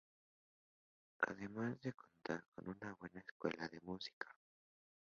Además 1.19 1.79
de 1.83 1.93
contar 1.93 2.43
con 2.55 2.69
una 2.69 2.95
buena 2.99 3.19
escuela 3.21 3.67
de 3.67 3.79
música. 3.81 4.35